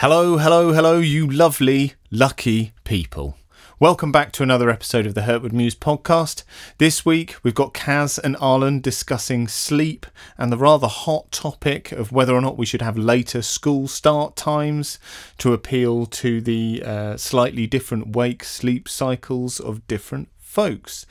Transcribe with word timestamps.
Hello, 0.00 0.38
hello, 0.38 0.72
hello, 0.72 0.98
you 0.98 1.26
lovely, 1.26 1.92
lucky 2.10 2.72
people. 2.84 3.36
Welcome 3.78 4.10
back 4.10 4.32
to 4.32 4.42
another 4.42 4.70
episode 4.70 5.04
of 5.04 5.12
the 5.14 5.20
Hurtwood 5.20 5.52
Muse 5.52 5.74
podcast. 5.74 6.42
This 6.78 7.04
week 7.04 7.36
we've 7.42 7.54
got 7.54 7.74
Kaz 7.74 8.18
and 8.18 8.34
Arlen 8.40 8.80
discussing 8.80 9.46
sleep 9.46 10.06
and 10.38 10.50
the 10.50 10.56
rather 10.56 10.86
hot 10.86 11.30
topic 11.30 11.92
of 11.92 12.12
whether 12.12 12.34
or 12.34 12.40
not 12.40 12.56
we 12.56 12.64
should 12.64 12.80
have 12.80 12.96
later 12.96 13.42
school 13.42 13.86
start 13.86 14.36
times 14.36 14.98
to 15.36 15.52
appeal 15.52 16.06
to 16.06 16.40
the 16.40 16.82
uh, 16.82 17.16
slightly 17.18 17.66
different 17.66 18.16
wake 18.16 18.42
sleep 18.42 18.88
cycles 18.88 19.60
of 19.60 19.86
different 19.86 20.30
folks. 20.38 21.04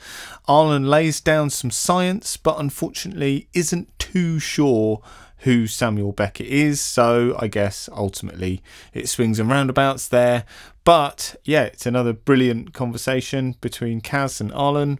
Arlen 0.48 0.90
lays 0.90 1.20
down 1.20 1.48
some 1.48 1.70
science, 1.70 2.36
but 2.36 2.58
unfortunately 2.58 3.46
isn't 3.54 3.96
too 4.00 4.40
sure 4.40 5.00
who 5.40 5.66
Samuel 5.66 6.12
Beckett 6.12 6.46
is. 6.46 6.80
So 6.80 7.36
I 7.38 7.48
guess 7.48 7.88
ultimately 7.92 8.62
it 8.92 9.08
swings 9.08 9.38
and 9.38 9.50
roundabouts 9.50 10.08
there. 10.08 10.44
But 10.84 11.36
yeah, 11.44 11.64
it's 11.64 11.86
another 11.86 12.12
brilliant 12.12 12.72
conversation 12.72 13.56
between 13.60 14.00
Kaz 14.00 14.40
and 14.40 14.52
Arlen. 14.52 14.98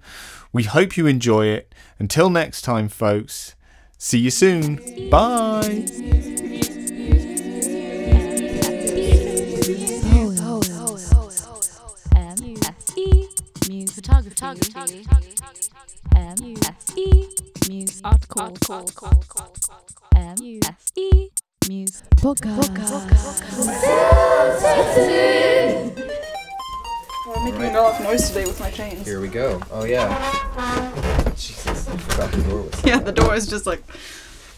We 0.53 0.65
hope 0.65 0.97
you 0.97 1.07
enjoy 1.07 1.47
it. 1.47 1.75
Until 1.99 2.31
next 2.31 2.63
time, 2.63 2.89
folks, 2.89 3.55
see 3.99 4.19
you 4.19 4.31
soon. 4.31 5.09
Bye. 5.11 6.80
M-S-E, 14.43 15.05
Muse 17.69 18.01
Art 18.03 18.27
Call, 18.29 18.57
M-S-E, 20.17 21.31
Muse 21.69 22.03
I'm 22.23 22.31
making 27.45 27.63
a 27.63 27.83
lot 27.83 27.95
of 27.95 28.03
noise 28.03 28.29
today 28.29 28.47
with 28.47 28.59
my 28.61 28.71
chains. 28.71 29.07
Here 29.07 29.21
we 29.21 29.29
go. 29.29 29.61
Oh 29.71 29.85
yeah. 29.85 30.09
Jesus, 31.37 31.87
I 31.89 31.97
forgot 31.99 32.33
the 32.33 32.43
door 32.43 32.63
was. 32.63 32.85
Yeah, 32.85 32.99
the 32.99 33.13
door 33.13 33.35
is 33.35 33.47
just 33.47 33.67
like. 33.67 33.83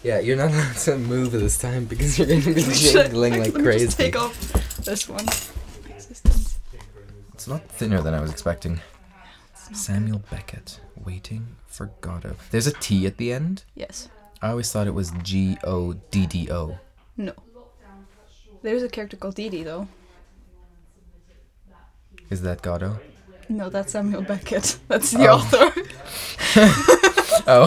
Yeah, 0.05 0.21
you're 0.21 0.37
not 0.37 0.53
allowed 0.53 0.77
to 0.77 0.97
move 0.97 1.33
this 1.33 1.59
time 1.59 1.87
because 1.87 2.19
you're 2.19 2.29
going 2.29 2.43
to 2.43 2.55
be 2.55 2.63
jingling 2.73 3.41
like 3.41 3.53
crazy. 3.53 3.55
let 3.55 3.55
me 3.55 3.63
crazy. 3.65 3.85
Just 3.87 3.99
take 3.99 4.17
off 4.17 4.53
this 4.85 5.09
one. 5.09 5.27
It's 7.35 7.49
a 7.49 7.51
lot 7.51 7.69
thinner 7.69 8.01
than 8.01 8.15
I 8.15 8.21
was 8.21 8.31
expecting. 8.31 8.81
Samuel 9.73 10.23
Beckett, 10.31 10.81
waiting 11.05 11.57
for 11.67 11.87
Godot. 12.01 12.37
There's 12.51 12.67
a 12.67 12.73
T 12.73 13.07
at 13.07 13.17
the 13.17 13.33
end. 13.33 13.65
Yes. 13.75 14.09
I 14.41 14.51
always 14.51 14.71
thought 14.73 14.87
it 14.87 14.95
was 14.95 15.13
G 15.23 15.57
O 15.65 15.95
D 16.11 16.27
D 16.27 16.51
O. 16.51 16.79
No. 17.17 17.33
There's 18.63 18.83
a 18.83 18.89
character 18.89 19.17
called 19.17 19.35
Dee 19.37 19.63
though. 19.63 19.89
Is 22.31 22.43
that 22.43 22.63
Godot? 22.63 22.99
No, 23.49 23.69
that's 23.69 23.93
Samuel 23.93 24.23
Beckett. 24.23 24.79
That's 24.89 25.11
the 25.11 25.27
Oh. 25.29 25.37
author. 25.37 25.73
Oh. 27.45 27.67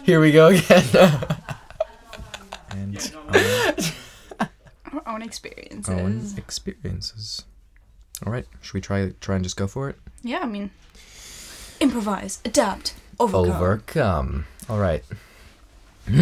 Here 0.04 0.20
we 0.20 0.32
go 0.32 0.48
again. 0.48 0.84
and 2.70 3.12
our 3.28 5.00
Our 5.06 5.14
own 5.14 5.22
experiences. 5.22 5.88
own 5.88 6.24
experiences. 6.38 7.44
All 8.26 8.32
right, 8.32 8.46
should 8.60 8.74
we 8.74 8.80
try 8.80 9.12
try 9.20 9.36
and 9.36 9.44
just 9.44 9.56
go 9.56 9.66
for 9.66 9.88
it? 9.88 9.96
Yeah, 10.22 10.40
I 10.40 10.46
mean, 10.46 10.70
improvise, 11.80 12.40
adapt, 12.44 12.94
overcome. 13.18 13.50
Overcome. 13.56 14.46
All 14.68 14.78
right. 14.78 15.02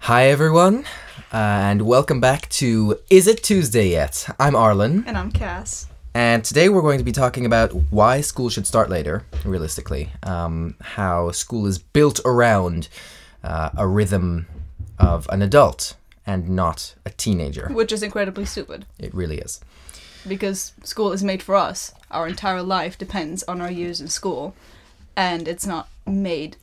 Hi, 0.00 0.28
everyone, 0.28 0.84
uh, 1.32 1.36
and 1.36 1.82
welcome 1.82 2.20
back 2.20 2.48
to 2.50 2.98
Is 3.10 3.26
It 3.26 3.42
Tuesday 3.42 3.88
Yet? 3.90 4.28
I'm 4.38 4.54
Arlen, 4.54 5.02
And 5.06 5.16
I'm 5.18 5.32
Cass. 5.32 5.86
and 6.14 6.44
today 6.44 6.68
we're 6.68 6.82
going 6.82 6.98
to 6.98 7.04
be 7.04 7.10
talking 7.12 7.44
about 7.44 7.72
why 7.90 8.20
school 8.20 8.48
should 8.48 8.66
start 8.68 8.88
later, 8.88 9.24
realistically. 9.44 10.10
Um, 10.22 10.76
how 10.80 11.32
school 11.32 11.66
is 11.66 11.78
built 11.78 12.20
around 12.24 12.88
uh, 13.42 13.70
a 13.76 13.86
rhythm 13.88 14.46
of 14.98 15.26
an 15.30 15.42
adult 15.42 15.94
and 16.26 16.48
not 16.48 16.94
a 17.04 17.10
teenager. 17.10 17.68
Which 17.72 17.92
is 17.92 18.02
incredibly 18.02 18.44
stupid 18.44 18.84
It 18.98 19.14
really 19.14 19.38
is. 19.38 19.60
because 20.26 20.72
school 20.82 21.12
is 21.12 21.22
made 21.22 21.42
for 21.42 21.54
us. 21.54 21.92
Our 22.10 22.26
entire 22.26 22.62
life 22.62 22.98
depends 22.98 23.42
on 23.44 23.60
our 23.60 23.70
years 23.70 24.00
in 24.00 24.08
school, 24.08 24.54
and 25.16 25.46
it's 25.48 25.66
not 25.66 25.88
made 26.06 26.56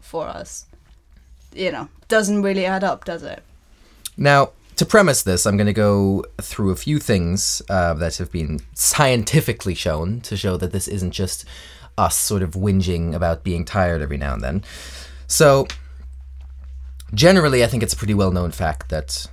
for 0.00 0.26
us. 0.26 0.66
You 1.54 1.70
know, 1.72 1.88
doesn't 2.08 2.42
really 2.42 2.64
add 2.64 2.82
up, 2.84 3.04
does 3.04 3.22
it? 3.22 3.42
Now, 4.16 4.50
to 4.76 4.86
premise 4.86 5.22
this, 5.22 5.46
I'm 5.46 5.56
going 5.58 5.66
to 5.66 5.72
go 5.74 6.24
through 6.40 6.70
a 6.70 6.76
few 6.76 6.98
things 6.98 7.60
uh, 7.68 7.92
that 7.94 8.16
have 8.16 8.32
been 8.32 8.60
scientifically 8.74 9.74
shown 9.74 10.20
to 10.22 10.36
show 10.36 10.56
that 10.56 10.72
this 10.72 10.88
isn't 10.88 11.12
just 11.12 11.44
us 11.98 12.16
sort 12.16 12.42
of 12.42 12.52
whinging 12.52 13.14
about 13.14 13.44
being 13.44 13.64
tired 13.66 14.00
every 14.00 14.16
now 14.16 14.32
and 14.32 14.42
then. 14.42 14.64
So, 15.26 15.66
generally, 17.14 17.64
I 17.64 17.66
think 17.66 17.82
it's 17.82 17.92
a 17.92 17.96
pretty 17.96 18.14
well 18.14 18.30
known 18.30 18.50
fact 18.50 18.88
that 18.90 19.26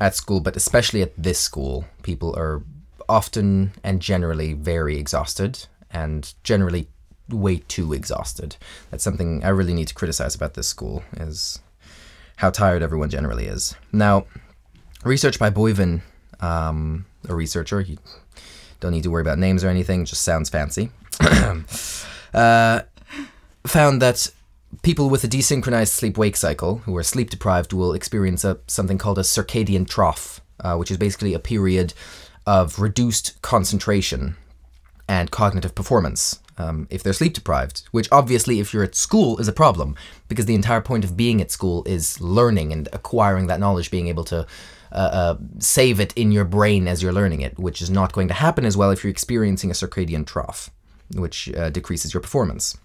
at 0.00 0.14
school, 0.14 0.40
but 0.40 0.56
especially 0.56 1.02
at 1.02 1.12
this 1.16 1.38
school, 1.38 1.84
people 2.02 2.34
are 2.36 2.62
often 3.08 3.72
and 3.82 4.00
generally 4.00 4.52
very 4.52 4.96
exhausted 4.96 5.66
and 5.90 6.34
generally 6.42 6.88
way 7.28 7.58
too 7.68 7.92
exhausted. 7.92 8.56
That's 8.90 9.04
something 9.04 9.44
I 9.44 9.48
really 9.48 9.74
need 9.74 9.88
to 9.88 9.94
criticize 9.94 10.34
about 10.34 10.54
this 10.54 10.68
school 10.68 11.02
is 11.16 11.60
how 12.36 12.50
tired 12.50 12.82
everyone 12.82 13.10
generally 13.10 13.46
is. 13.46 13.74
Now, 13.92 14.26
research 15.04 15.38
by 15.38 15.50
Boivin, 15.50 16.02
um, 16.40 17.06
a 17.28 17.34
researcher, 17.34 17.80
you 17.80 17.98
don't 18.80 18.92
need 18.92 19.04
to 19.04 19.10
worry 19.10 19.22
about 19.22 19.38
names 19.38 19.64
or 19.64 19.68
anything, 19.68 20.04
just 20.04 20.22
sounds 20.22 20.50
fancy, 20.50 20.90
uh, 22.34 22.80
found 23.66 24.02
that 24.02 24.30
people 24.82 25.10
with 25.10 25.24
a 25.24 25.28
desynchronized 25.28 25.88
sleep 25.88 26.16
wake 26.16 26.36
cycle 26.36 26.78
who 26.78 26.96
are 26.96 27.02
sleep 27.02 27.30
deprived 27.30 27.72
will 27.72 27.92
experience 27.92 28.44
a, 28.44 28.58
something 28.66 28.98
called 28.98 29.18
a 29.18 29.22
circadian 29.22 29.88
trough, 29.88 30.40
uh, 30.60 30.76
which 30.76 30.90
is 30.90 30.96
basically 30.96 31.34
a 31.34 31.38
period 31.38 31.94
of 32.46 32.78
reduced 32.78 33.40
concentration 33.42 34.36
and 35.08 35.30
cognitive 35.30 35.74
performance 35.74 36.40
um, 36.56 36.86
if 36.90 37.02
they're 37.02 37.12
sleep 37.12 37.34
deprived, 37.34 37.82
which 37.90 38.08
obviously, 38.12 38.60
if 38.60 38.72
you're 38.72 38.84
at 38.84 38.94
school, 38.94 39.38
is 39.38 39.48
a 39.48 39.52
problem 39.52 39.96
because 40.28 40.46
the 40.46 40.54
entire 40.54 40.80
point 40.80 41.04
of 41.04 41.16
being 41.16 41.40
at 41.40 41.50
school 41.50 41.82
is 41.84 42.20
learning 42.20 42.72
and 42.72 42.88
acquiring 42.92 43.48
that 43.48 43.60
knowledge, 43.60 43.90
being 43.90 44.08
able 44.08 44.24
to 44.24 44.46
uh, 44.92 44.94
uh, 44.94 45.36
save 45.58 45.98
it 45.98 46.12
in 46.14 46.30
your 46.30 46.44
brain 46.44 46.86
as 46.86 47.02
you're 47.02 47.12
learning 47.12 47.40
it, 47.40 47.58
which 47.58 47.82
is 47.82 47.90
not 47.90 48.12
going 48.12 48.28
to 48.28 48.34
happen 48.34 48.64
as 48.64 48.76
well 48.76 48.90
if 48.90 49.02
you're 49.02 49.10
experiencing 49.10 49.70
a 49.70 49.74
circadian 49.74 50.24
trough, 50.24 50.70
which 51.16 51.52
uh, 51.54 51.70
decreases 51.70 52.14
your 52.14 52.20
performance. 52.20 52.78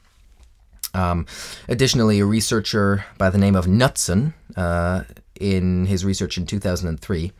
Um, 0.93 1.25
additionally, 1.67 2.19
a 2.19 2.25
researcher 2.25 3.05
by 3.17 3.29
the 3.29 3.37
name 3.37 3.55
of 3.55 3.65
Knutson, 3.65 4.33
uh, 4.55 5.03
in 5.39 5.85
his 5.85 6.03
research 6.03 6.37
in 6.37 6.45
2003, 6.45 7.31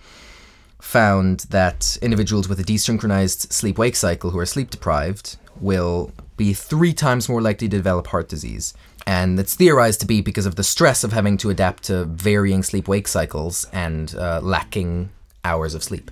found 0.79 1.41
that 1.49 1.97
individuals 2.01 2.47
with 2.47 2.59
a 2.59 2.63
desynchronized 2.63 3.51
sleep 3.51 3.77
wake 3.77 3.95
cycle 3.95 4.31
who 4.31 4.39
are 4.39 4.45
sleep 4.45 4.69
deprived 4.69 5.37
will 5.59 6.11
be 6.37 6.53
three 6.53 6.93
times 6.93 7.27
more 7.27 7.41
likely 7.41 7.67
to 7.67 7.75
develop 7.75 8.07
heart 8.07 8.29
disease. 8.29 8.73
And 9.05 9.39
it's 9.39 9.55
theorized 9.55 9.99
to 10.01 10.05
be 10.05 10.21
because 10.21 10.45
of 10.45 10.55
the 10.55 10.63
stress 10.63 11.03
of 11.03 11.11
having 11.11 11.35
to 11.37 11.49
adapt 11.49 11.83
to 11.83 12.05
varying 12.05 12.63
sleep 12.63 12.87
wake 12.87 13.07
cycles 13.07 13.67
and 13.73 14.15
uh, 14.15 14.39
lacking 14.41 15.09
hours 15.43 15.73
of 15.73 15.83
sleep. 15.83 16.11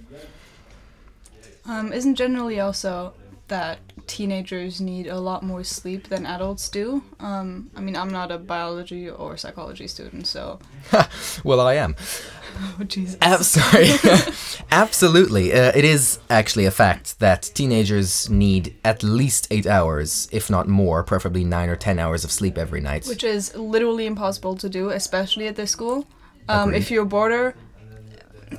Um, 1.65 1.93
isn't 1.93 2.15
generally 2.15 2.59
also 2.59 3.13
that 3.47 3.79
teenagers 4.07 4.79
need 4.79 5.07
a 5.07 5.19
lot 5.19 5.43
more 5.43 5.63
sleep 5.63 6.07
than 6.09 6.25
adults 6.25 6.69
do? 6.69 7.03
Um, 7.19 7.69
I 7.75 7.81
mean, 7.81 7.95
I'm 7.95 8.09
not 8.09 8.31
a 8.31 8.37
biology 8.37 9.09
or 9.09 9.37
psychology 9.37 9.87
student, 9.87 10.27
so. 10.27 10.59
Well, 11.43 11.59
I 11.61 11.75
am. 11.75 11.95
Oh, 12.79 12.83
Jesus. 12.85 13.17
Ab- 13.21 13.43
sorry. 13.43 13.89
Absolutely. 14.71 15.53
Uh, 15.53 15.71
it 15.75 15.85
is 15.85 16.17
actually 16.27 16.65
a 16.65 16.71
fact 16.71 17.19
that 17.19 17.51
teenagers 17.53 18.31
need 18.31 18.75
at 18.83 19.03
least 19.03 19.47
eight 19.51 19.67
hours, 19.67 20.27
if 20.31 20.49
not 20.49 20.67
more, 20.67 21.03
preferably 21.03 21.43
nine 21.43 21.69
or 21.69 21.75
ten 21.75 21.99
hours 21.99 22.23
of 22.23 22.31
sleep 22.31 22.57
every 22.57 22.81
night. 22.81 23.05
Which 23.05 23.23
is 23.23 23.55
literally 23.55 24.07
impossible 24.07 24.55
to 24.55 24.69
do, 24.69 24.89
especially 24.89 25.47
at 25.47 25.55
this 25.55 25.69
school. 25.69 26.07
Um, 26.49 26.73
if 26.73 26.89
you're 26.89 27.03
a 27.03 27.05
boarder, 27.05 27.53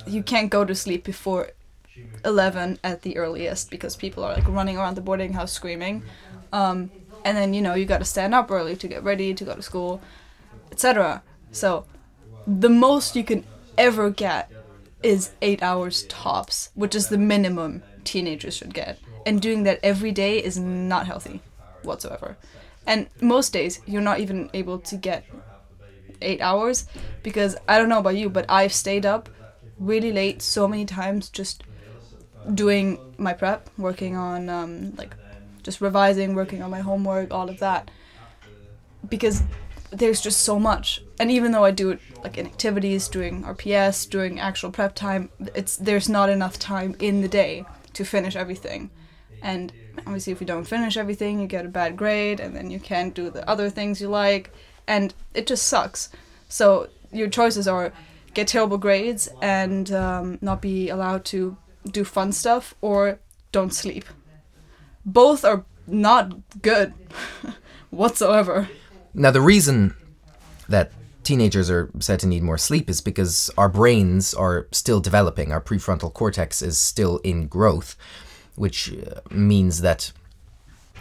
you 0.07 0.23
can't 0.23 0.49
go 0.49 0.63
to 0.63 0.75
sleep 0.75 1.03
before 1.03 1.49
11 2.25 2.79
at 2.83 3.01
the 3.01 3.17
earliest 3.17 3.69
because 3.69 3.95
people 3.95 4.23
are 4.23 4.33
like 4.33 4.47
running 4.47 4.77
around 4.77 4.95
the 4.95 5.01
boarding 5.01 5.33
house 5.33 5.51
screaming. 5.51 6.03
Um, 6.51 6.91
and 7.25 7.37
then, 7.37 7.53
you 7.53 7.61
know, 7.61 7.73
you 7.73 7.85
gotta 7.85 8.05
stand 8.05 8.33
up 8.33 8.51
early 8.51 8.75
to 8.77 8.87
get 8.87 9.03
ready 9.03 9.33
to 9.33 9.43
go 9.43 9.55
to 9.55 9.61
school, 9.61 10.01
etc. 10.71 11.23
So, 11.51 11.85
the 12.47 12.69
most 12.69 13.15
you 13.15 13.23
can 13.23 13.43
ever 13.77 14.09
get 14.09 14.51
is 15.03 15.31
eight 15.41 15.61
hours 15.61 16.03
tops, 16.03 16.69
which 16.75 16.95
is 16.95 17.09
the 17.09 17.17
minimum 17.17 17.83
teenagers 18.03 18.55
should 18.55 18.73
get. 18.73 18.99
And 19.25 19.41
doing 19.41 19.63
that 19.63 19.79
every 19.83 20.11
day 20.11 20.39
is 20.43 20.57
not 20.57 21.05
healthy 21.05 21.41
whatsoever. 21.83 22.37
And 22.87 23.07
most 23.21 23.53
days 23.53 23.81
you're 23.85 24.01
not 24.01 24.19
even 24.19 24.49
able 24.53 24.79
to 24.79 24.95
get 24.95 25.25
eight 26.21 26.41
hours 26.41 26.85
because 27.23 27.55
I 27.67 27.77
don't 27.77 27.89
know 27.89 27.99
about 27.99 28.15
you, 28.15 28.29
but 28.29 28.45
I've 28.49 28.73
stayed 28.73 29.05
up 29.05 29.29
really 29.77 30.11
late 30.11 30.41
so 30.41 30.67
many 30.67 30.85
times 30.85 31.29
just 31.29 31.63
doing 32.53 32.99
my 33.17 33.33
prep, 33.33 33.69
working 33.77 34.15
on 34.15 34.49
um, 34.49 34.95
like 34.95 35.15
just 35.63 35.81
revising, 35.81 36.35
working 36.35 36.61
on 36.61 36.71
my 36.71 36.79
homework, 36.79 37.33
all 37.33 37.49
of 37.49 37.59
that. 37.59 37.91
Because 39.07 39.43
there's 39.91 40.21
just 40.21 40.41
so 40.41 40.59
much, 40.59 41.01
and 41.19 41.31
even 41.31 41.51
though 41.51 41.63
I 41.63 41.71
do 41.71 41.91
it 41.91 41.99
like 42.23 42.37
in 42.37 42.45
activities, 42.45 43.07
doing 43.07 43.43
RPS, 43.43 44.09
doing 44.09 44.39
actual 44.39 44.71
prep 44.71 44.93
time, 44.93 45.29
it's 45.55 45.77
there's 45.77 46.09
not 46.09 46.29
enough 46.29 46.59
time 46.59 46.95
in 46.99 47.21
the 47.21 47.27
day 47.27 47.65
to 47.93 48.05
finish 48.05 48.35
everything. 48.35 48.91
And 49.41 49.71
obviously, 49.99 50.33
if 50.33 50.41
you 50.41 50.47
don't 50.47 50.65
finish 50.65 50.97
everything, 50.97 51.39
you 51.39 51.47
get 51.47 51.65
a 51.65 51.69
bad 51.69 51.97
grade, 51.97 52.39
and 52.39 52.55
then 52.55 52.69
you 52.69 52.79
can't 52.79 53.13
do 53.13 53.29
the 53.29 53.47
other 53.49 53.69
things 53.69 54.01
you 54.01 54.09
like, 54.09 54.53
and 54.87 55.13
it 55.33 55.47
just 55.47 55.67
sucks. 55.67 56.09
So 56.49 56.89
your 57.11 57.29
choices 57.29 57.67
are 57.67 57.91
get 58.33 58.47
terrible 58.47 58.77
grades 58.77 59.27
and 59.41 59.91
um, 59.91 60.37
not 60.41 60.61
be 60.61 60.89
allowed 60.89 61.25
to 61.25 61.57
do 61.85 62.03
fun 62.03 62.31
stuff, 62.31 62.75
or 62.81 63.19
don't 63.51 63.73
sleep. 63.73 64.05
Both 65.05 65.43
are 65.45 65.65
not 65.87 66.61
good 66.61 66.93
whatsoever. 67.89 68.69
Now, 69.13 69.31
the 69.31 69.41
reason 69.41 69.95
that 70.67 70.91
teenagers 71.23 71.69
are 71.69 71.91
said 71.99 72.19
to 72.19 72.27
need 72.27 72.43
more 72.43 72.57
sleep 72.57 72.89
is 72.89 73.01
because 73.01 73.51
our 73.57 73.69
brains 73.69 74.33
are 74.33 74.67
still 74.71 74.99
developing. 74.99 75.51
Our 75.51 75.61
prefrontal 75.61 76.13
cortex 76.13 76.61
is 76.61 76.79
still 76.79 77.17
in 77.17 77.47
growth, 77.47 77.95
which 78.55 78.93
uh, 78.93 79.21
means 79.31 79.81
that 79.81 80.11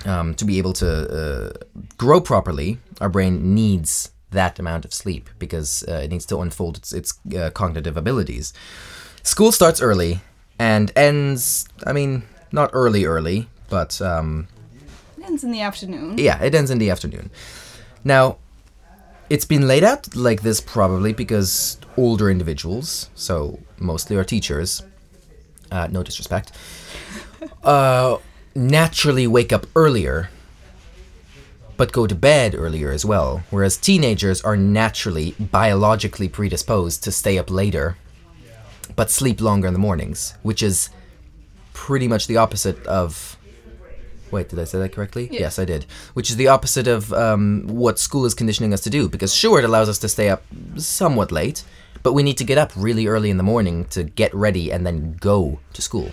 um, 0.05 0.35
to 0.35 0.45
be 0.45 0.59
able 0.59 0.73
to 0.75 0.91
uh, 0.91 1.53
grow 1.97 2.21
properly, 2.21 2.79
our 3.01 3.09
brain 3.09 3.55
needs 3.55 4.11
that 4.31 4.59
amount 4.59 4.85
of 4.85 4.93
sleep 4.93 5.31
because 5.39 5.85
uh, 5.89 6.03
it 6.05 6.11
needs 6.11 6.27
to 6.27 6.39
unfold 6.39 6.77
its, 6.77 6.93
its 6.93 7.19
uh, 7.37 7.51
cognitive 7.51 7.97
abilities. 7.97 8.53
School 9.23 9.53
starts 9.53 9.81
early 9.81 10.21
and 10.59 10.93
ends, 10.97 11.67
I 11.87 11.93
mean, 11.93 12.23
not 12.53 12.71
early, 12.73 13.05
early, 13.05 13.49
but 13.69 14.01
um, 14.03 14.49
It 15.19 15.25
ends 15.25 15.45
in 15.45 15.51
the 15.53 15.61
afternoon. 15.61 16.19
yeah, 16.19 16.43
it 16.43 16.55
ends 16.55 16.71
in 16.71 16.79
the 16.79 16.91
afternoon. 16.91 17.31
Now, 18.05 18.39
it's 19.31 19.45
been 19.45 19.67
laid 19.69 19.85
out 19.85 20.17
like 20.17 20.43
this 20.43 20.61
probably 20.61 21.13
because 21.13 21.79
older 21.97 22.31
individuals, 22.31 23.11
so 23.15 23.59
mostly 23.79 24.17
our 24.17 24.25
teachers, 24.25 24.83
uh, 25.71 25.87
no 25.91 26.03
disrespect, 26.03 26.53
uh, 27.63 28.17
naturally 28.55 29.27
wake 29.27 29.53
up 29.53 29.67
earlier, 29.77 30.31
but 31.77 31.93
go 31.93 32.07
to 32.07 32.15
bed 32.15 32.55
earlier 32.57 32.91
as 32.91 33.05
well. 33.05 33.43
Whereas 33.51 33.77
teenagers 33.77 34.41
are 34.43 34.57
naturally 34.57 35.33
biologically 35.39 36.29
predisposed 36.29 37.05
to 37.05 37.13
stay 37.13 37.39
up 37.39 37.51
later, 37.51 37.97
but 38.97 39.11
sleep 39.11 39.41
longer 39.41 39.67
in 39.67 39.73
the 39.73 39.79
mornings, 39.79 40.35
which 40.43 40.63
is 40.63 40.91
pretty 41.73 42.09
much 42.09 42.27
the 42.27 42.37
opposite 42.37 42.85
of 42.87 43.39
Wait, 44.31 44.49
did 44.49 44.59
I 44.59 44.65
say 44.65 44.79
that 44.79 44.93
correctly? 44.93 45.29
Yeah. 45.33 45.41
Yes, 45.41 45.59
I 45.59 45.65
did. 45.65 45.85
Which 46.15 46.31
is 46.31 46.37
the 46.37 46.49
opposite 46.49 46.87
of 46.87 47.13
um, 47.13 47.67
what 47.67 47.99
school 47.99 48.27
is 48.27 48.35
conditioning 48.35 48.73
us 48.75 48.83
to 48.83 48.91
do. 48.91 49.09
Because 49.09 49.35
sure, 49.35 49.59
it 49.59 49.65
allows 49.65 49.89
us 49.89 49.99
to 50.01 50.09
stay 50.09 50.29
up 50.29 50.43
somewhat 50.77 51.33
late, 51.33 51.65
but 52.03 52.13
we 52.13 52.23
need 52.23 52.37
to 52.39 52.45
get 52.45 52.59
up 52.59 52.73
really 52.77 53.07
early 53.07 53.31
in 53.31 53.37
the 53.37 53.43
morning 53.43 53.87
to 53.87 54.05
get 54.05 54.35
ready 54.35 54.71
and 54.71 54.87
then 54.87 55.15
go 55.15 55.61
to 55.73 55.83
school. 55.83 56.11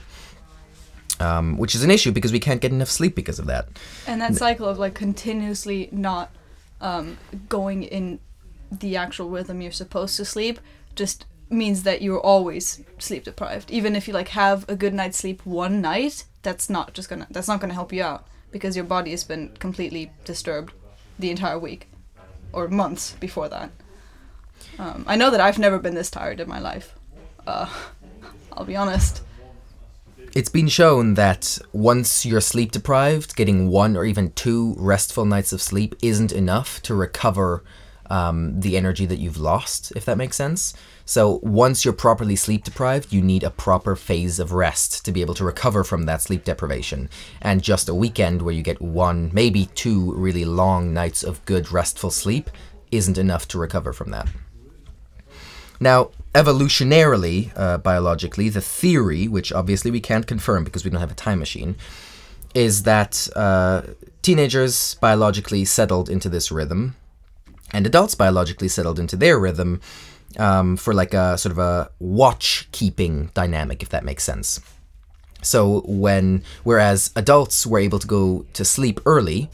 Um, 1.20 1.58
which 1.58 1.76
is 1.76 1.84
an 1.84 1.92
issue 1.92 2.12
because 2.12 2.34
we 2.34 2.40
can't 2.40 2.60
get 2.60 2.72
enough 2.72 2.90
sleep 2.90 3.16
because 3.16 3.40
of 3.40 3.46
that. 3.48 3.68
And 4.06 4.20
that 4.20 4.36
cycle 4.36 4.68
of 4.68 4.78
like 4.78 4.94
continuously 4.96 5.88
not 5.92 6.30
um, 6.82 7.18
going 7.48 7.84
in 7.84 8.20
the 8.70 8.98
actual 8.98 9.30
rhythm 9.30 9.62
you're 9.62 9.72
supposed 9.72 10.18
to 10.18 10.26
sleep 10.26 10.60
just 10.94 11.26
means 11.50 11.84
that 11.84 12.02
you're 12.02 12.20
always 12.20 12.82
sleep 12.98 13.24
deprived. 13.24 13.72
Even 13.72 13.96
if 13.96 14.08
you 14.08 14.14
like 14.14 14.30
have 14.30 14.68
a 14.68 14.76
good 14.76 14.94
night's 14.94 15.18
sleep 15.18 15.46
one 15.46 15.82
night, 15.82 16.26
that's 16.42 16.70
not 16.70 16.94
just 16.94 17.10
gonna 17.10 17.28
that's 17.30 17.48
not 17.48 17.60
gonna 17.60 17.74
help 17.74 17.94
you 17.94 18.04
out 18.04 18.28
because 18.52 18.76
your 18.76 18.86
body 18.86 19.12
has 19.12 19.24
been 19.24 19.50
completely 19.60 20.12
disturbed 20.24 20.74
the 21.20 21.30
entire 21.30 21.60
week 21.60 21.90
or 22.54 22.68
months 22.68 23.14
before 23.20 23.50
that. 23.50 23.70
Um, 24.80 25.04
I 25.08 25.16
know 25.16 25.30
that 25.30 25.42
I've 25.42 25.60
never 25.60 25.80
been 25.80 25.96
this 25.96 26.10
tired 26.10 26.40
in 26.40 26.48
my 26.48 26.60
life. 26.60 26.96
Uh, 27.46 27.70
I'll 28.54 28.66
be 28.66 28.76
honest. 28.76 29.22
It's 30.34 30.50
been 30.50 30.68
shown 30.68 31.14
that 31.14 31.60
once 31.72 32.26
you're 32.26 32.42
sleep 32.42 32.72
deprived, 32.72 33.36
getting 33.36 33.70
one 33.70 33.96
or 33.96 34.04
even 34.04 34.32
two 34.32 34.76
restful 34.78 35.26
nights 35.26 35.54
of 35.54 35.62
sleep 35.62 35.96
isn't 36.02 36.34
enough 36.34 36.82
to 36.84 36.96
recover 36.96 37.64
um, 38.10 38.60
the 38.60 38.76
energy 38.76 39.06
that 39.06 39.20
you've 39.20 39.38
lost, 39.38 39.94
if 39.96 40.04
that 40.06 40.18
makes 40.18 40.36
sense. 40.36 40.74
So 41.06 41.40
once 41.44 41.86
you're 41.86 41.94
properly 41.94 42.36
sleep 42.36 42.64
deprived, 42.64 43.14
you 43.14 43.22
need 43.22 43.44
a 43.44 43.52
proper 43.52 43.96
phase 43.96 44.40
of 44.40 44.52
rest 44.52 45.06
to 45.06 45.12
be 45.12 45.22
able 45.22 45.36
to 45.36 45.46
recover 45.46 45.84
from 45.84 46.04
that 46.04 46.24
sleep 46.24 46.44
deprivation. 46.44 47.10
And 47.42 47.62
just 47.62 47.88
a 47.88 47.94
weekend 47.94 48.42
where 48.42 48.54
you 48.54 48.64
get 48.64 48.82
one, 48.82 49.30
maybe 49.32 49.68
two 49.76 50.14
really 50.14 50.46
long 50.46 50.94
nights 50.94 51.24
of 51.24 51.46
good 51.46 51.72
restful 51.72 52.10
sleep 52.10 52.50
isn't 52.92 53.20
enough 53.20 53.48
to 53.50 53.60
recover 53.60 53.94
from 53.94 54.10
that. 54.12 54.28
Now, 55.80 56.10
evolutionarily, 56.34 57.52
uh, 57.56 57.78
biologically, 57.78 58.50
the 58.50 58.62
theory, 58.62 59.28
which 59.28 59.54
obviously 59.54 59.92
we 59.92 60.00
can't 60.00 60.26
confirm 60.26 60.64
because 60.64 60.84
we 60.84 60.90
don't 60.90 61.02
have 61.02 61.12
a 61.12 61.16
time 61.16 61.38
machine, 61.38 61.76
is 62.56 62.84
that 62.84 63.28
uh, 63.36 63.84
teenagers 64.22 64.96
biologically 64.96 65.66
settled 65.66 66.10
into 66.10 66.30
this 66.30 66.52
rhythm, 66.52 66.96
and 67.74 67.86
adults 67.86 68.16
biologically 68.16 68.70
settled 68.70 69.00
into 69.00 69.18
their 69.18 69.38
rhythm 69.38 69.82
um, 70.38 70.78
for 70.78 70.94
like 70.94 71.14
a 71.14 71.38
sort 71.38 71.52
of 71.52 71.60
a 71.60 71.90
watch 72.00 72.68
keeping 72.72 73.32
dynamic, 73.34 73.82
if 73.82 73.90
that 73.90 74.04
makes 74.04 74.24
sense. 74.24 74.60
So 75.42 75.82
when 75.86 76.44
whereas 76.64 77.12
adults 77.16 77.68
were 77.68 77.80
able 77.80 78.00
to 78.00 78.08
go 78.08 78.46
to 78.54 78.66
sleep 78.66 79.00
early 79.06 79.50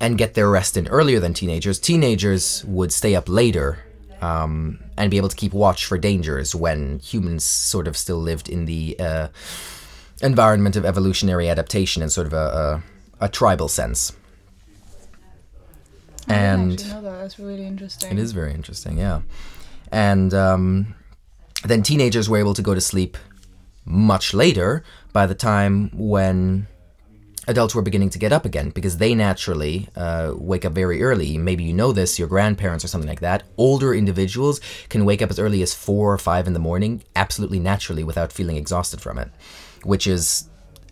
and 0.00 0.18
get 0.18 0.34
their 0.34 0.48
rest 0.50 0.76
in 0.76 0.86
earlier 0.88 1.20
than 1.20 1.34
teenagers, 1.34 1.78
teenagers 1.78 2.64
would 2.66 2.92
stay 2.92 3.14
up 3.14 3.28
later 3.28 3.78
um, 4.20 4.78
and 4.96 5.10
be 5.10 5.16
able 5.16 5.28
to 5.28 5.36
keep 5.36 5.52
watch 5.52 5.86
for 5.86 5.96
dangers 5.96 6.54
when 6.54 6.98
humans 6.98 7.44
sort 7.44 7.88
of 7.88 7.96
still 7.96 8.18
lived 8.18 8.48
in 8.48 8.66
the 8.66 8.96
uh, 8.98 9.28
environment 10.22 10.76
of 10.76 10.84
evolutionary 10.84 11.48
adaptation 11.48 12.02
in 12.02 12.10
sort 12.10 12.26
of 12.26 12.32
a, 12.32 12.82
a, 13.20 13.24
a 13.26 13.28
tribal 13.28 13.68
sense. 13.68 14.12
I 16.28 16.32
didn't 16.34 16.60
And 16.82 16.88
know 16.90 17.02
that. 17.02 17.20
That's 17.22 17.38
really 17.38 17.66
interesting. 17.66 18.12
it 18.12 18.18
is 18.18 18.32
very 18.32 18.52
interesting, 18.54 18.98
yeah. 18.98 19.22
And 19.90 20.34
um, 20.34 20.94
then 21.64 21.82
teenagers 21.82 22.28
were 22.28 22.38
able 22.38 22.54
to 22.54 22.62
go 22.62 22.74
to 22.74 22.80
sleep 22.80 23.16
much 23.84 24.34
later 24.34 24.84
by 25.12 25.26
the 25.26 25.34
time 25.34 25.90
when 25.94 26.66
adults 27.46 27.74
were 27.74 27.80
beginning 27.80 28.10
to 28.10 28.18
get 28.18 28.30
up 28.30 28.44
again 28.44 28.68
because 28.68 28.98
they 28.98 29.14
naturally 29.14 29.88
uh, 29.96 30.34
wake 30.36 30.66
up 30.66 30.72
very 30.74 31.02
early. 31.02 31.38
Maybe 31.38 31.64
you 31.64 31.72
know 31.72 31.92
this, 31.92 32.18
your 32.18 32.28
grandparents 32.28 32.84
or 32.84 32.88
something 32.88 33.08
like 33.08 33.20
that. 33.20 33.44
Older 33.56 33.94
individuals 33.94 34.60
can 34.90 35.06
wake 35.06 35.22
up 35.22 35.30
as 35.30 35.38
early 35.38 35.62
as 35.62 35.74
four 35.74 36.12
or 36.12 36.18
five 36.18 36.46
in 36.46 36.52
the 36.52 36.58
morning, 36.58 37.02
absolutely 37.16 37.58
naturally, 37.58 38.04
without 38.04 38.32
feeling 38.32 38.56
exhausted 38.58 39.00
from 39.00 39.18
it, 39.18 39.30
which 39.82 40.06
is 40.06 40.47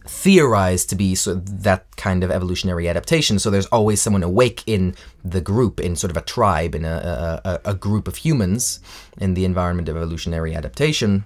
theorized 0.06 0.88
to 0.90 0.96
be 0.96 1.14
sort 1.14 1.36
of 1.38 1.62
that 1.64 1.84
kind 1.96 2.22
of 2.24 2.30
evolutionary 2.30 2.88
adaptation. 2.88 3.38
So 3.38 3.50
there's 3.50 3.66
always 3.66 4.00
someone 4.00 4.22
awake 4.22 4.62
in 4.66 4.94
the 5.24 5.40
group, 5.40 5.80
in 5.80 5.96
sort 5.96 6.10
of 6.10 6.16
a 6.16 6.20
tribe, 6.20 6.74
in 6.74 6.84
a, 6.84 7.40
a, 7.44 7.60
a- 7.64 7.74
group 7.74 8.06
of 8.08 8.16
humans 8.16 8.80
in 9.18 9.34
the 9.34 9.44
environment 9.44 9.88
of 9.88 9.96
evolutionary 9.96 10.54
adaptation, 10.54 11.24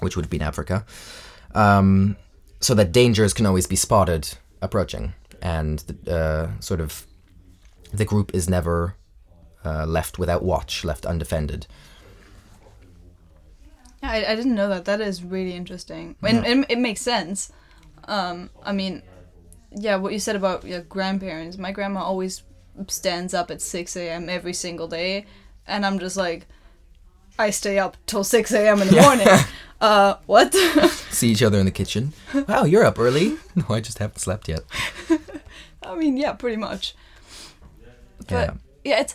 which 0.00 0.16
would 0.16 0.30
be 0.30 0.36
in 0.36 0.42
Africa, 0.42 0.84
um, 1.54 2.16
so 2.60 2.74
that 2.74 2.92
dangers 2.92 3.34
can 3.34 3.44
always 3.46 3.66
be 3.66 3.76
spotted 3.76 4.28
approaching, 4.60 5.14
and 5.42 5.82
uh, 6.08 6.46
sort 6.60 6.80
of 6.80 7.06
the 7.92 8.04
group 8.04 8.34
is 8.34 8.48
never 8.48 8.94
uh, 9.64 9.84
left 9.86 10.18
without 10.18 10.42
watch, 10.42 10.84
left 10.84 11.04
undefended. 11.06 11.66
Yeah, 14.02 14.10
I, 14.10 14.32
I 14.32 14.36
didn't 14.36 14.54
know 14.54 14.68
that. 14.68 14.84
That 14.84 15.00
is 15.00 15.22
really 15.22 15.54
interesting. 15.54 16.16
And 16.22 16.46
it, 16.46 16.66
it 16.70 16.78
makes 16.78 17.00
sense. 17.00 17.52
Um, 18.08 18.50
I 18.62 18.72
mean, 18.72 19.02
yeah, 19.70 19.96
what 19.96 20.12
you 20.12 20.18
said 20.18 20.36
about 20.36 20.64
your 20.64 20.80
grandparents. 20.82 21.56
My 21.58 21.72
grandma 21.72 22.02
always 22.02 22.42
stands 22.88 23.34
up 23.34 23.50
at 23.50 23.60
6 23.62 23.96
a.m. 23.96 24.28
every 24.28 24.52
single 24.52 24.88
day. 24.88 25.26
And 25.66 25.86
I'm 25.86 25.98
just 25.98 26.16
like, 26.16 26.46
I 27.38 27.50
stay 27.50 27.78
up 27.78 27.96
till 28.06 28.24
6 28.24 28.52
a.m. 28.52 28.82
in 28.82 28.88
the 28.88 29.00
morning. 29.00 29.28
uh, 29.80 30.16
what? 30.26 30.54
See 31.10 31.30
each 31.30 31.42
other 31.42 31.58
in 31.58 31.64
the 31.64 31.70
kitchen. 31.70 32.12
Wow, 32.48 32.64
you're 32.64 32.84
up 32.84 32.98
early. 32.98 33.36
No, 33.54 33.64
I 33.68 33.80
just 33.80 33.98
haven't 33.98 34.18
slept 34.18 34.48
yet. 34.48 34.60
I 35.82 35.94
mean, 35.94 36.16
yeah, 36.16 36.32
pretty 36.32 36.56
much. 36.56 36.94
But 38.28 38.30
Yeah. 38.30 38.50
yeah, 38.84 39.00
it's 39.00 39.14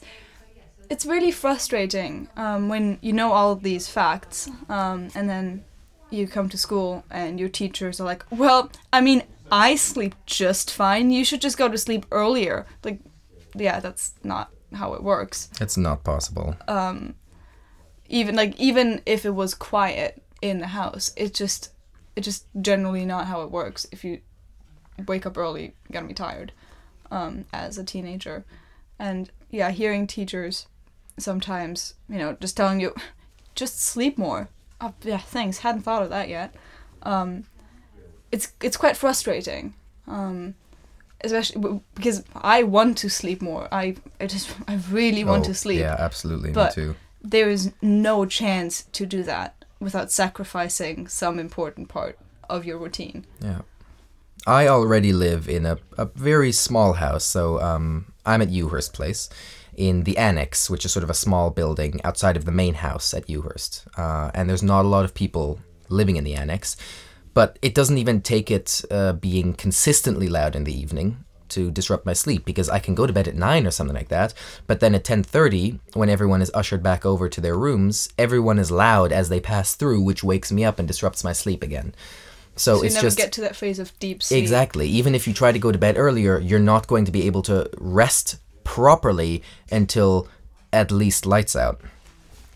it's 0.90 1.06
really 1.06 1.32
frustrating 1.32 2.30
um, 2.38 2.70
when 2.70 2.98
you 3.02 3.12
know 3.14 3.32
all 3.34 3.56
these 3.56 3.88
facts 3.88 4.50
um, 4.70 5.10
and 5.16 5.28
then 5.30 5.64
you 6.10 6.28
come 6.28 6.50
to 6.50 6.58
school 6.58 7.04
and 7.10 7.40
your 7.40 7.50
teachers 7.50 8.00
are 8.00 8.06
like, 8.06 8.26
well, 8.30 8.72
I 8.92 9.02
mean, 9.02 9.24
I 9.52 9.76
sleep 9.76 10.16
just 10.26 10.74
fine. 10.74 11.12
You 11.12 11.24
should 11.24 11.42
just 11.42 11.58
go 11.58 11.70
to 11.70 11.78
sleep 11.78 12.06
earlier. 12.12 12.66
Like, 12.84 13.00
yeah, 13.56 13.80
that's 13.80 14.14
not 14.24 14.52
how 14.74 14.94
it 14.94 15.04
works. 15.04 15.50
It's 15.62 15.78
not 15.78 16.04
possible. 16.04 16.56
Even 18.10 18.36
like 18.36 18.58
even 18.60 19.02
if 19.06 19.26
it 19.26 19.32
was 19.32 19.54
quiet 19.54 20.24
in 20.42 20.60
the 20.60 20.68
house, 20.68 21.12
it 21.18 21.34
just 21.34 21.72
it 22.16 22.22
just 22.22 22.46
generally 22.62 23.06
not 23.06 23.28
how 23.28 23.42
it 23.42 23.52
works. 23.52 23.86
If 23.92 24.04
you 24.04 24.22
wake 25.08 25.26
up 25.26 25.38
early, 25.38 25.62
you're 25.64 25.94
gonna 25.94 26.08
be 26.08 26.14
tired. 26.14 26.52
Um, 27.10 27.46
as 27.54 27.78
a 27.78 27.86
teenager, 27.86 28.44
and 29.00 29.30
yeah, 29.50 29.72
hearing 29.72 30.08
teachers 30.08 30.68
sometimes, 31.18 31.94
you 32.10 32.18
know, 32.18 32.36
just 32.40 32.58
telling 32.58 32.82
you, 32.82 32.94
just 33.56 33.82
sleep 33.82 34.18
more. 34.18 34.50
Oh, 34.82 34.94
yeah, 35.04 35.18
thanks. 35.18 35.60
Hadn't 35.60 35.82
thought 35.82 36.04
of 36.04 36.10
that 36.10 36.30
yet. 36.30 36.54
Um, 37.04 37.44
it's 38.32 38.52
it's 38.62 38.78
quite 38.78 38.98
frustrating. 38.98 39.74
Um, 40.08 40.56
especially 41.22 41.82
because 41.96 42.24
I 42.36 42.64
want 42.64 42.98
to 43.00 43.10
sleep 43.10 43.42
more. 43.42 43.68
I 43.72 43.96
I 44.22 44.28
just 44.28 44.50
I 44.68 44.76
really 44.92 45.24
want 45.24 45.46
Oh, 45.46 45.48
to 45.50 45.54
sleep. 45.54 45.80
Yeah, 45.80 45.96
absolutely. 45.98 46.52
But- 46.52 46.78
me 46.78 46.84
too. 46.84 46.96
There 47.24 47.50
is 47.50 47.74
no 47.82 48.26
chance 48.26 48.84
to 48.94 49.06
do 49.06 49.24
that 49.24 49.66
without 49.80 50.12
sacrificing 50.12 51.08
some 51.08 51.40
important 51.40 51.90
part 51.90 52.18
of 52.50 52.64
your 52.64 52.78
routine. 52.78 53.26
Yeah. 53.42 53.62
I 54.46 54.68
already 54.68 55.12
live 55.12 55.50
in 55.50 55.66
a, 55.66 55.78
a 55.98 56.06
very 56.06 56.54
small 56.54 56.94
house, 56.94 57.26
so 57.26 57.60
um, 57.60 58.14
I'm 58.26 58.42
at 58.42 58.48
Ewhurst 58.50 58.94
Place 58.94 59.30
in 59.78 60.04
the 60.04 60.18
annex, 60.18 60.70
which 60.70 60.84
is 60.84 60.92
sort 60.92 61.04
of 61.04 61.10
a 61.10 61.14
small 61.14 61.52
building 61.52 62.02
outside 62.04 62.36
of 62.36 62.46
the 62.46 62.52
main 62.52 62.74
house 62.74 63.14
at 63.14 63.28
Ewhurst. 63.28 63.88
Uh, 63.98 64.32
and 64.34 64.50
there's 64.50 64.64
not 64.64 64.84
a 64.84 64.88
lot 64.88 65.06
of 65.06 65.14
people 65.14 65.60
living 65.88 66.18
in 66.18 66.24
the 66.24 66.34
annex, 66.34 66.76
but 67.34 67.58
it 67.62 67.76
doesn't 67.76 68.00
even 68.00 68.22
take 68.22 68.50
it 68.52 68.84
uh, 68.90 69.14
being 69.14 69.54
consistently 69.54 70.28
loud 70.28 70.56
in 70.56 70.64
the 70.64 70.78
evening 70.78 71.24
to 71.50 71.72
disrupt 71.72 72.06
my 72.06 72.14
sleep 72.14 72.44
because 72.44 72.68
I 72.68 72.80
can 72.80 72.96
go 72.96 73.08
to 73.08 73.14
bed 73.14 73.28
at 73.28 73.36
9 73.36 73.66
or 73.66 73.72
something 73.72 73.96
like 73.96 74.10
that 74.10 74.34
but 74.66 74.82
then 74.82 74.94
at 74.94 75.06
10:30 75.06 75.80
when 75.94 76.10
everyone 76.10 76.42
is 76.42 76.52
ushered 76.54 76.84
back 76.84 77.06
over 77.06 77.30
to 77.30 77.40
their 77.40 77.58
rooms 77.58 78.10
everyone 78.18 78.60
is 78.60 78.70
loud 78.70 79.14
as 79.14 79.30
they 79.30 79.40
pass 79.40 79.74
through 79.74 80.02
which 80.02 80.26
wakes 80.26 80.52
me 80.52 80.66
up 80.66 80.78
and 80.78 80.90
disrupts 80.90 81.24
my 81.24 81.32
sleep 81.32 81.64
again 81.64 81.96
so, 82.58 82.78
So 82.78 82.82
you 82.82 82.86
it's 82.88 82.96
never 82.96 83.08
just 83.08 83.18
get 83.18 83.32
to 83.34 83.42
that 83.42 83.56
phase 83.56 83.80
of 83.80 83.98
deep 84.00 84.24
sleep. 84.24 84.40
Exactly. 84.40 84.90
Even 84.90 85.14
if 85.14 85.28
you 85.28 85.34
try 85.34 85.52
to 85.52 85.60
go 85.60 85.72
to 85.72 85.78
bed 85.78 85.96
earlier, 85.96 86.40
you're 86.40 86.60
not 86.60 86.88
going 86.88 87.06
to 87.06 87.12
be 87.12 87.28
able 87.28 87.44
to 87.44 87.70
rest 87.78 88.38
properly 88.68 89.42
until 89.72 90.28
at 90.74 90.92
least 90.92 91.26
lights 91.26 91.56
out. 91.56 91.80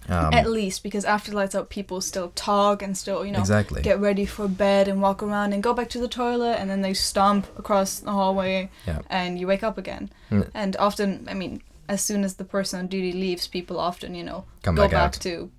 Um, 0.10 0.34
At 0.34 0.50
least 0.50 0.84
because 0.84 1.06
after 1.06 1.32
lights 1.32 1.56
out, 1.56 1.70
people 1.70 2.02
still 2.02 2.32
talk 2.36 2.82
and 2.84 2.98
still 2.98 3.26
you 3.26 3.32
know 3.32 3.40
Exactly. 3.40 3.82
get 3.82 4.00
ready 4.00 4.26
for 4.26 4.48
bed 4.50 4.88
and 4.90 5.02
walk 5.02 5.24
around 5.24 5.54
and 5.54 5.64
go 5.64 5.74
back 5.74 5.90
to 5.90 6.00
the 6.00 6.08
toilet 6.10 6.56
and 6.60 6.70
then 6.70 6.82
they 6.82 6.94
stomp 6.94 7.48
across 7.58 8.00
the 8.00 8.12
hallway 8.12 8.70
Yeah. 8.86 9.00
and 9.10 9.40
you 9.40 9.48
wake 9.48 9.64
up 9.64 9.78
again. 9.78 10.10
Mm. 10.30 10.50
And 10.54 10.76
often, 10.78 11.28
I 11.30 11.34
mean, 11.34 11.62
as 11.88 12.02
soon 12.02 12.24
as 12.26 12.34
the 12.36 12.44
person 12.44 12.80
on 12.80 12.88
duty 12.88 13.14
leaves, 13.14 13.48
people 13.48 13.80
often 13.80 14.14
you 14.16 14.24
know 14.26 14.44
Come 14.64 14.76
go 14.76 14.84
back 14.84 14.92
back, 14.92 15.12
to 15.22 15.50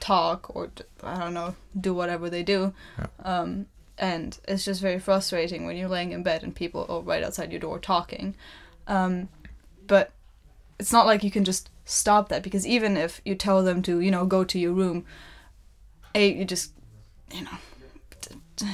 talk 0.00 0.54
or 0.54 0.68
i 1.04 1.16
don't 1.20 1.32
know 1.32 1.54
do 1.80 1.94
whatever 1.94 2.28
they 2.28 2.42
do. 2.42 2.74
Um, 3.24 3.66
and 3.96 4.36
it's 4.48 4.64
just 4.64 4.82
very 4.82 4.98
frustrating 4.98 5.64
when 5.64 5.76
you're 5.76 5.88
laying 5.96 6.12
in 6.12 6.22
bed 6.24 6.42
and 6.42 6.52
people 6.54 6.84
are 6.88 7.00
right 7.00 7.22
outside 7.26 7.50
your 7.52 7.60
door 7.60 7.78
talking. 7.78 8.34
Um, 8.88 9.28
but 9.86 10.12
it's 10.78 10.92
not 10.92 11.06
like 11.06 11.22
you 11.22 11.30
can 11.30 11.44
just 11.44 11.70
stop 11.84 12.28
that 12.28 12.42
because 12.42 12.66
even 12.66 12.96
if 12.96 13.20
you 13.24 13.34
tell 13.34 13.62
them 13.62 13.82
to, 13.82 14.00
you 14.00 14.10
know, 14.10 14.24
go 14.24 14.44
to 14.44 14.58
your 14.58 14.72
room, 14.72 15.04
a 16.14 16.32
you 16.32 16.44
just, 16.44 16.72
you 17.32 17.44
know, 17.44 18.68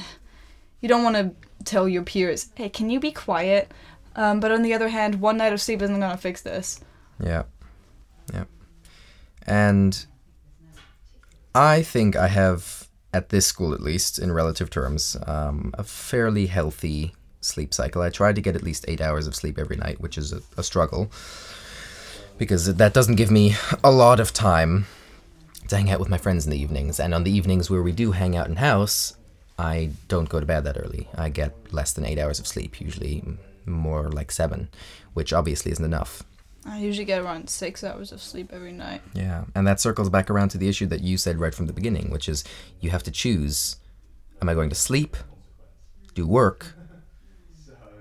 you 0.81 0.89
don't 0.89 1.03
want 1.03 1.15
to 1.15 1.33
tell 1.65 1.87
your 1.87 2.03
peers, 2.03 2.49
hey, 2.55 2.69
can 2.69 2.89
you 2.89 2.99
be 2.99 3.11
quiet? 3.11 3.71
Um, 4.15 4.39
but 4.39 4.51
on 4.51 4.61
the 4.61 4.73
other 4.73 4.89
hand, 4.89 5.21
one 5.21 5.37
night 5.37 5.53
of 5.53 5.61
sleep 5.61 5.81
isn't 5.81 5.99
gonna 5.99 6.17
fix 6.17 6.41
this. 6.41 6.81
Yeah. 7.23 7.43
Yeah. 8.33 8.45
And 9.45 10.05
I 11.55 11.81
think 11.83 12.15
I 12.15 12.27
have, 12.27 12.87
at 13.13 13.29
this 13.29 13.45
school 13.45 13.73
at 13.73 13.81
least, 13.81 14.19
in 14.19 14.31
relative 14.31 14.69
terms, 14.69 15.17
um, 15.25 15.71
a 15.77 15.83
fairly 15.83 16.47
healthy 16.47 17.13
sleep 17.41 17.73
cycle. 17.73 18.01
I 18.01 18.09
try 18.09 18.33
to 18.33 18.41
get 18.41 18.55
at 18.55 18.63
least 18.63 18.85
eight 18.87 19.01
hours 19.01 19.27
of 19.27 19.35
sleep 19.35 19.57
every 19.57 19.77
night, 19.77 20.01
which 20.01 20.17
is 20.17 20.33
a, 20.33 20.41
a 20.57 20.63
struggle 20.63 21.09
because 22.39 22.73
that 22.73 22.93
doesn't 22.93 23.15
give 23.15 23.29
me 23.29 23.55
a 23.83 23.91
lot 23.91 24.19
of 24.19 24.33
time 24.33 24.87
to 25.67 25.75
hang 25.75 25.91
out 25.91 25.99
with 25.99 26.09
my 26.09 26.17
friends 26.17 26.45
in 26.45 26.51
the 26.51 26.59
evenings. 26.59 26.99
And 26.99 27.13
on 27.13 27.23
the 27.23 27.31
evenings 27.31 27.69
where 27.69 27.83
we 27.83 27.91
do 27.91 28.13
hang 28.13 28.35
out 28.35 28.47
in 28.47 28.55
house, 28.55 29.15
I 29.59 29.91
don't 30.07 30.29
go 30.29 30.39
to 30.39 30.45
bed 30.45 30.63
that 30.63 30.77
early. 30.77 31.09
I 31.15 31.29
get 31.29 31.53
less 31.71 31.93
than 31.93 32.05
eight 32.05 32.17
hours 32.17 32.39
of 32.39 32.47
sleep, 32.47 32.79
usually 32.81 33.23
more 33.65 34.09
like 34.09 34.31
seven, 34.31 34.69
which 35.13 35.33
obviously 35.33 35.71
isn't 35.71 35.83
enough. 35.83 36.23
I 36.65 36.79
usually 36.79 37.05
get 37.05 37.21
around 37.21 37.49
six 37.49 37.83
hours 37.83 38.11
of 38.11 38.21
sleep 38.21 38.51
every 38.53 38.71
night. 38.71 39.01
Yeah, 39.13 39.45
and 39.53 39.67
that 39.67 39.79
circles 39.79 40.09
back 40.09 40.29
around 40.29 40.49
to 40.49 40.57
the 40.57 40.69
issue 40.69 40.87
that 40.87 41.01
you 41.01 41.17
said 41.17 41.39
right 41.39 41.53
from 41.53 41.67
the 41.67 41.73
beginning, 41.73 42.09
which 42.09 42.29
is 42.29 42.43
you 42.79 42.89
have 42.89 43.03
to 43.03 43.11
choose 43.11 43.77
am 44.41 44.47
I 44.47 44.53
going 44.53 44.69
to 44.69 44.75
sleep, 44.75 45.17
do 46.15 46.25
work, 46.25 46.73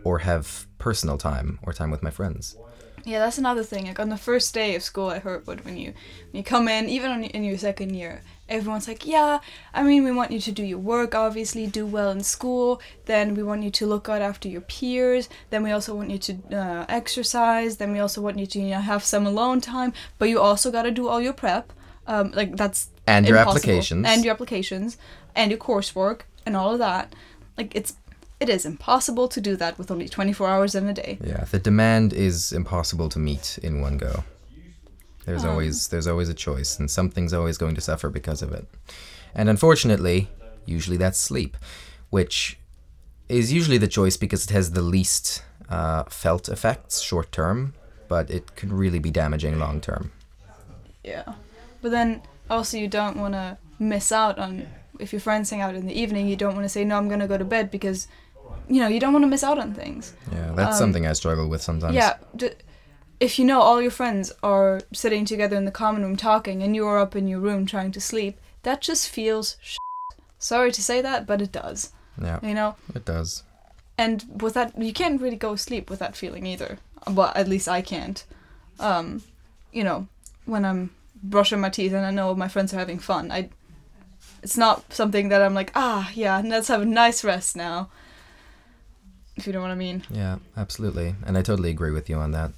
or 0.04 0.18
have 0.20 0.66
personal 0.78 1.18
time 1.18 1.58
or 1.62 1.72
time 1.72 1.90
with 1.90 2.02
my 2.02 2.10
friends? 2.10 2.56
Yeah, 3.04 3.20
that's 3.20 3.38
another 3.38 3.62
thing. 3.62 3.86
Like 3.86 4.00
on 4.00 4.10
the 4.10 4.18
first 4.18 4.52
day 4.52 4.74
of 4.74 4.82
school, 4.82 5.08
I 5.08 5.18
heard 5.18 5.46
when 5.46 5.76
you 5.78 5.94
when 6.30 6.38
you 6.40 6.42
come 6.42 6.68
in, 6.68 6.88
even 6.90 7.10
on, 7.10 7.24
in 7.24 7.42
your 7.44 7.56
second 7.56 7.94
year, 7.94 8.20
everyone's 8.50 8.86
like, 8.86 9.06
"Yeah, 9.06 9.38
I 9.72 9.82
mean, 9.82 10.04
we 10.04 10.12
want 10.12 10.30
you 10.30 10.40
to 10.40 10.52
do 10.52 10.62
your 10.62 10.78
work, 10.78 11.14
obviously, 11.14 11.66
do 11.66 11.86
well 11.86 12.10
in 12.10 12.22
school. 12.22 12.82
Then 13.06 13.34
we 13.34 13.42
want 13.42 13.62
you 13.62 13.70
to 13.70 13.86
look 13.86 14.08
out 14.10 14.20
after 14.20 14.46
your 14.48 14.60
peers. 14.62 15.28
Then 15.48 15.62
we 15.62 15.70
also 15.70 15.94
want 15.94 16.10
you 16.10 16.18
to 16.18 16.32
uh, 16.54 16.84
exercise. 16.88 17.78
Then 17.78 17.92
we 17.92 17.98
also 18.00 18.20
want 18.20 18.38
you 18.38 18.46
to 18.46 18.58
you 18.58 18.70
know 18.70 18.80
have 18.80 19.02
some 19.04 19.26
alone 19.26 19.60
time. 19.62 19.92
But 20.18 20.28
you 20.28 20.40
also 20.40 20.70
got 20.70 20.82
to 20.82 20.90
do 20.90 21.08
all 21.08 21.20
your 21.20 21.32
prep. 21.32 21.72
Um, 22.06 22.32
like 22.32 22.56
that's 22.56 22.90
And 23.06 23.26
your 23.26 23.38
impossible. 23.38 23.58
applications. 23.70 24.06
and 24.06 24.24
your 24.24 24.34
applications 24.34 24.98
and 25.34 25.50
your 25.50 25.60
coursework 25.60 26.22
and 26.44 26.56
all 26.56 26.72
of 26.72 26.78
that. 26.80 27.14
Like 27.56 27.74
it's 27.74 27.94
it 28.40 28.48
is 28.48 28.64
impossible 28.64 29.28
to 29.28 29.40
do 29.40 29.56
that 29.56 29.78
with 29.78 29.90
only 29.90 30.08
24 30.08 30.48
hours 30.48 30.74
in 30.74 30.88
a 30.88 30.94
day. 30.94 31.18
Yeah, 31.24 31.44
the 31.44 31.58
demand 31.58 32.12
is 32.12 32.52
impossible 32.52 33.08
to 33.10 33.18
meet 33.18 33.58
in 33.62 33.80
one 33.80 33.98
go. 33.98 34.24
There's 35.24 35.44
Um. 35.44 35.50
always 35.50 35.88
there's 35.88 36.06
always 36.06 36.28
a 36.28 36.34
choice, 36.34 36.78
and 36.78 36.90
something's 36.90 37.32
always 37.32 37.58
going 37.58 37.74
to 37.74 37.80
suffer 37.80 38.08
because 38.10 38.40
of 38.42 38.52
it. 38.52 38.66
And 39.34 39.48
unfortunately, 39.48 40.28
usually 40.64 40.96
that's 40.96 41.18
sleep, 41.18 41.56
which 42.10 42.58
is 43.28 43.52
usually 43.52 43.78
the 43.78 43.88
choice 43.88 44.16
because 44.16 44.44
it 44.44 44.50
has 44.50 44.70
the 44.70 44.80
least 44.82 45.42
uh, 45.68 46.04
felt 46.04 46.48
effects 46.48 47.00
short 47.00 47.30
term, 47.30 47.74
but 48.08 48.30
it 48.30 48.56
can 48.56 48.72
really 48.72 48.98
be 48.98 49.10
damaging 49.10 49.58
long 49.58 49.80
term. 49.80 50.12
Yeah. 51.04 51.34
But 51.82 51.90
then 51.90 52.22
also 52.48 52.78
you 52.78 52.88
don't 52.88 53.16
want 53.18 53.34
to 53.34 53.58
miss 53.78 54.10
out 54.12 54.38
on 54.38 54.66
if 54.98 55.12
your 55.12 55.20
friends 55.20 55.50
hang 55.50 55.60
out 55.60 55.74
in 55.76 55.86
the 55.86 55.92
evening, 56.00 56.26
you 56.26 56.36
don't 56.36 56.54
want 56.54 56.64
to 56.64 56.68
say 56.68 56.84
no, 56.84 56.96
I'm 56.96 57.06
going 57.08 57.20
to 57.20 57.28
go 57.28 57.38
to 57.38 57.44
bed 57.44 57.70
because 57.70 58.08
you 58.68 58.80
know, 58.80 58.88
you 58.88 59.00
don't 59.00 59.12
want 59.12 59.22
to 59.24 59.28
miss 59.28 59.42
out 59.44 59.58
on 59.58 59.74
things. 59.74 60.12
Yeah, 60.32 60.52
that's 60.54 60.76
Um, 60.76 60.78
something 60.78 61.06
I 61.06 61.12
struggle 61.14 61.48
with 61.48 61.62
sometimes. 61.62 61.94
Yeah, 61.94 62.16
d- 62.36 62.50
if 63.20 63.38
you 63.38 63.44
know 63.44 63.60
all 63.60 63.80
your 63.82 63.90
friends 63.90 64.32
are 64.42 64.80
sitting 64.92 65.24
together 65.24 65.56
in 65.56 65.64
the 65.64 65.70
common 65.70 66.02
room 66.02 66.16
talking 66.16 66.62
and 66.62 66.74
you 66.76 66.86
are 66.86 66.98
up 66.98 67.16
in 67.16 67.26
your 67.28 67.40
room 67.40 67.66
trying 67.66 67.92
to 67.92 68.00
sleep, 68.00 68.38
that 68.62 68.80
just 68.80 69.08
feels 69.08 69.56
sh- 69.62 69.76
Sorry 70.38 70.70
to 70.70 70.82
say 70.82 71.00
that, 71.02 71.26
but 71.26 71.42
it 71.42 71.50
does. 71.50 71.92
yeah, 72.22 72.38
You 72.42 72.54
know? 72.54 72.76
it 72.94 73.04
does. 73.04 73.42
and 73.96 74.24
with 74.42 74.54
that 74.54 74.70
you 74.80 74.92
can't 74.92 75.20
really 75.20 75.36
go 75.36 75.56
sleep 75.56 75.90
with 75.90 75.98
that 75.98 76.14
feeling 76.16 76.46
either 76.46 76.78
well 77.16 77.32
at 77.34 77.48
least 77.48 77.66
i 77.68 77.80
can't 77.82 78.24
um 78.78 79.22
you 79.72 79.82
know 79.82 80.06
when 80.46 80.64
i'm 80.64 80.90
brushing 81.22 81.58
my 81.60 81.68
teeth 81.68 81.92
and 81.92 82.06
i 82.06 82.10
know 82.12 82.32
my 82.34 82.46
friends 82.48 82.72
are 82.72 82.78
having 82.78 83.00
fun 83.00 83.32
i 83.32 83.48
it's 84.42 84.56
not 84.56 84.76
something 84.92 85.28
that 85.30 85.42
i'm 85.42 85.54
like 85.54 85.72
ah 85.74 86.10
yeah 86.14 86.40
let's 86.44 86.68
have 86.68 86.82
a 86.82 86.84
nice 87.04 87.24
rest 87.24 87.56
now 87.56 87.88
if 89.38 89.46
you 89.46 89.52
know 89.52 89.62
what 89.62 89.70
i 89.70 89.74
mean 89.74 90.04
Yeah, 90.10 90.38
absolutely. 90.56 91.14
And 91.24 91.38
I 91.38 91.42
totally 91.42 91.70
agree 91.70 91.92
with 91.92 92.10
you 92.10 92.16
on 92.16 92.32
that. 92.32 92.50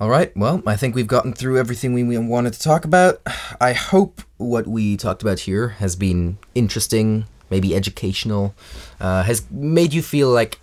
All 0.00 0.10
right, 0.10 0.36
well, 0.36 0.62
I 0.66 0.76
think 0.76 0.94
we've 0.94 1.06
gotten 1.06 1.32
through 1.32 1.56
everything 1.56 1.94
we 1.94 2.18
wanted 2.18 2.52
to 2.52 2.60
talk 2.60 2.84
about. 2.84 3.22
I 3.60 3.72
hope 3.72 4.22
what 4.38 4.66
we 4.66 4.96
talked 4.96 5.22
about 5.22 5.40
here 5.40 5.68
has 5.68 5.94
been 5.94 6.38
interesting, 6.54 7.26
maybe 7.48 7.76
educational, 7.76 8.54
uh, 9.00 9.22
has 9.22 9.48
made 9.50 9.94
you 9.94 10.02
feel 10.02 10.30
like 10.30 10.58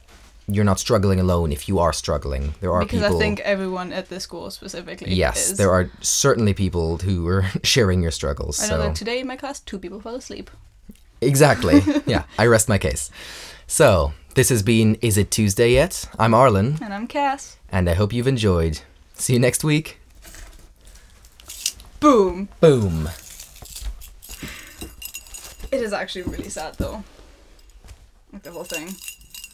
you're 0.48 0.66
not 0.66 0.80
struggling 0.80 1.20
alone 1.20 1.54
if 1.54 1.70
you 1.70 1.80
are 1.80 1.94
struggling. 1.94 2.54
There 2.60 2.74
are 2.74 2.82
because 2.82 3.02
people. 3.02 3.16
i 3.16 3.20
think 3.20 3.40
everyone 3.40 3.94
at 3.94 4.10
this 4.10 4.24
school 4.24 4.52
specifically 4.52 5.14
yes, 5.14 5.52
is. 5.52 5.58
there 5.58 5.72
are 5.72 5.90
certainly 6.02 6.54
people 6.54 6.98
who 6.98 7.26
are 7.28 7.46
sharing 7.64 8.02
your 8.02 8.12
struggles. 8.12 8.60
i 8.62 8.68
know 8.68 8.70
so 8.70 8.78
that 8.80 8.96
today 8.96 9.22
in 9.22 9.28
my 9.28 9.38
class 9.38 9.62
two 9.62 9.80
people 9.80 10.02
fell 10.02 10.16
asleep 10.16 10.52
exactly, 11.22 11.82
yeah, 12.06 12.24
I 12.38 12.48
rest 12.48 12.68
my 12.68 12.78
case. 12.78 13.10
So 13.72 14.12
this 14.36 14.50
has 14.50 14.63
been 14.63 14.96
Is 14.96 15.18
It 15.18 15.32
Tuesday 15.32 15.72
Yet? 15.72 16.10
I'm 16.20 16.34
Arlen. 16.34 16.78
and 16.84 16.94
i'm 16.94 17.08
cass 17.08 17.56
and 17.72 17.90
I 17.90 17.94
hope 17.94 18.12
you've 18.12 18.28
enjoyed. 18.28 18.82
See 19.13 19.32
you 19.32 19.40
next 19.40 19.63
week. 19.63 19.98
boom 22.01 22.50
Boom. 22.60 23.08
it 25.72 25.82
is 25.82 25.94
actually 25.94 26.24
really 26.24 26.50
sad 26.50 26.75
though 26.80 27.01
Like 28.34 28.44
the 28.44 28.51
whole 28.51 28.66
thing. 28.66 28.90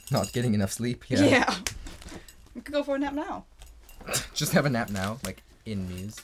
Not 0.09 0.33
getting 0.33 0.55
enough 0.55 0.71
sleep. 0.71 1.05
Yeah. 1.09 1.21
Yeah. 1.21 1.55
We 2.55 2.61
could 2.61 2.73
go 2.73 2.81
for 2.81 2.95
a 2.95 2.99
nap 2.99 3.13
now. 3.13 3.45
Just 4.33 4.51
have 4.53 4.65
a 4.65 4.69
nap 4.71 4.89
now, 4.89 5.19
like 5.23 5.43
in 5.67 5.87
Muse. 5.87 6.15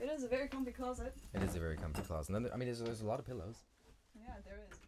It 0.00 0.10
is 0.12 0.24
a 0.24 0.28
very 0.28 0.48
comfy 0.48 0.72
closet. 0.72 1.14
It 1.34 1.42
is 1.44 1.54
a 1.54 1.60
very 1.60 1.76
comfy 1.76 2.02
closet. 2.02 2.34
I 2.34 2.56
mean, 2.56 2.66
there's, 2.66 2.80
there's 2.80 3.00
a 3.00 3.06
lot 3.06 3.20
of 3.20 3.26
pillows. 3.26 3.58
Yeah, 4.16 4.32
there 4.44 4.58
is. 4.68 4.79